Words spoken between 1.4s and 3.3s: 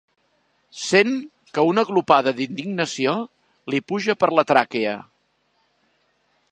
que una glopada d'indignació